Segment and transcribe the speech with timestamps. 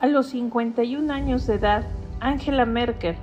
[0.00, 1.82] A los 51 años de edad,
[2.20, 3.16] Angela Merkel,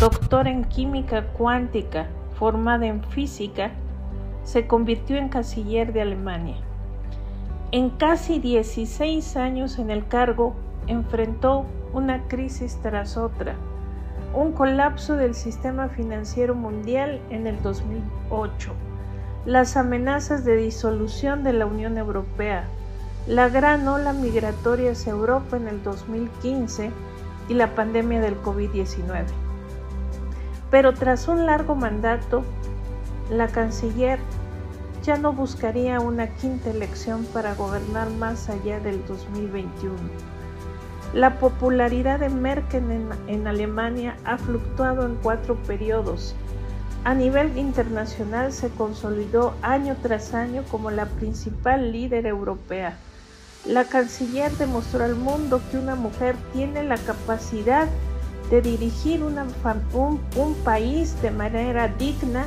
[0.00, 3.70] doctora en química cuántica, formada en física,
[4.42, 6.56] se convirtió en canciller de Alemania.
[7.70, 10.56] En casi 16 años en el cargo,
[10.88, 13.54] enfrentó una crisis tras otra,
[14.34, 18.72] un colapso del sistema financiero mundial en el 2008,
[19.46, 22.64] las amenazas de disolución de la Unión Europea,
[23.28, 26.90] la gran ola migratoria hacia Europa en el 2015
[27.50, 29.26] y la pandemia del COVID-19.
[30.70, 32.42] Pero tras un largo mandato,
[33.30, 34.18] la canciller
[35.02, 39.94] ya no buscaría una quinta elección para gobernar más allá del 2021.
[41.12, 42.84] La popularidad de Merkel
[43.26, 46.34] en, Alemania ha fluctuado en cuatro periodos.
[47.04, 52.98] A nivel internacional se consolidó año tras año como la principal líder europea.
[53.64, 57.88] La canciller demostró al mundo que una mujer tiene la capacidad
[58.50, 59.38] de dirigir un,
[60.36, 62.46] un país de manera digna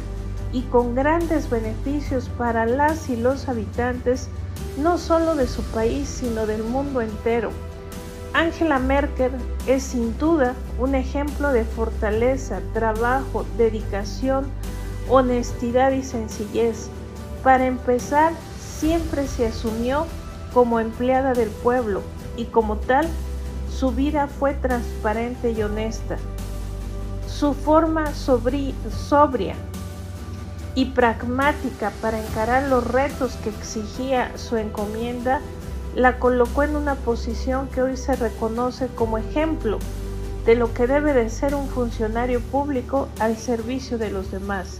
[0.52, 4.30] y con grandes beneficios para las y los habitantes,
[4.78, 7.52] no solo de su país, sino del mundo entero.
[8.34, 9.32] Angela Merkel
[9.68, 14.46] es sin duda un ejemplo de fortaleza, trabajo, dedicación,
[15.10, 16.90] honestidad y sencillez.
[17.44, 18.34] Para empezar,
[18.80, 20.06] siempre se asumió
[20.54, 22.02] como empleada del pueblo
[22.38, 23.08] y como tal,
[23.70, 26.18] su vida fue transparente y honesta.
[27.28, 29.56] Su forma sobria
[30.76, 35.42] y pragmática para encarar los retos que exigía su encomienda
[35.96, 39.80] la colocó en una posición que hoy se reconoce como ejemplo
[40.46, 44.80] de lo que debe de ser un funcionario público al servicio de los demás.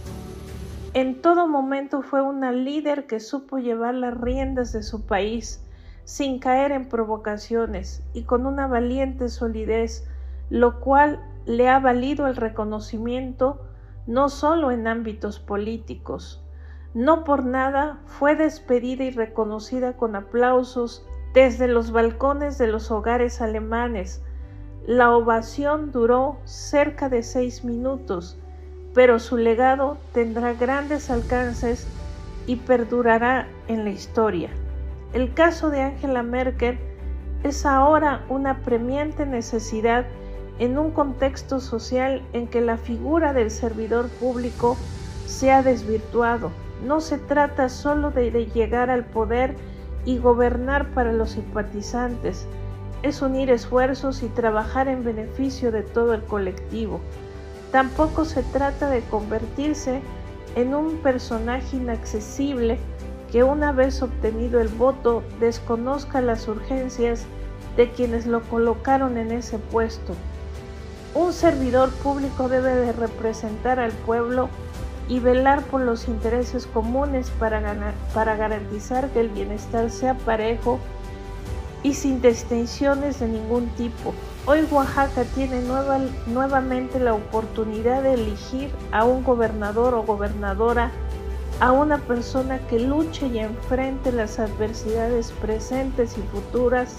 [0.94, 5.66] En todo momento fue una líder que supo llevar las riendas de su país
[6.04, 10.06] sin caer en provocaciones y con una valiente solidez,
[10.50, 13.62] lo cual le ha valido el reconocimiento
[14.06, 16.44] no solo en ámbitos políticos,
[16.92, 23.40] no por nada fue despedida y reconocida con aplausos desde los balcones de los hogares
[23.40, 24.22] alemanes.
[24.86, 28.41] La ovación duró cerca de seis minutos,
[28.94, 31.86] pero su legado tendrá grandes alcances
[32.46, 34.50] y perdurará en la historia.
[35.12, 36.78] El caso de Angela Merkel
[37.42, 40.04] es ahora una premiante necesidad
[40.58, 44.76] en un contexto social en que la figura del servidor público
[45.26, 46.50] se ha desvirtuado
[46.84, 49.54] no se trata solo de, llegar al poder
[50.04, 52.46] y gobernar para los simpatizantes,
[53.02, 57.00] es unir esfuerzos y trabajar en beneficio de todo el colectivo.
[57.72, 60.02] Tampoco se trata de convertirse
[60.54, 62.78] en un personaje inaccesible
[63.32, 67.24] que una vez obtenido el voto desconozca las urgencias
[67.78, 70.14] de quienes lo colocaron en ese puesto.
[71.14, 74.50] Un servidor público debe de representar al pueblo
[75.08, 80.78] y velar por los intereses comunes para, para garantizar que el bienestar sea parejo
[81.82, 84.12] y sin distinciones de ningún tipo.
[84.44, 90.90] Hoy Oaxaca tiene nueva, nuevamente la oportunidad de elegir a un gobernador o gobernadora,
[91.60, 96.96] a una persona que luche y enfrente las adversidades presentes y futuras,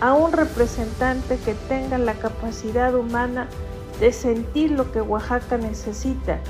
[0.00, 3.48] a un representante que tenga la capacidad humana
[4.00, 6.40] de sentir lo que Oaxaca necesita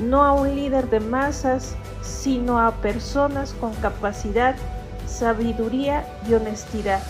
[0.00, 4.56] no a un líder de masas, sino a personas con capacidad,
[5.06, 7.00] sabiduría y honestidad.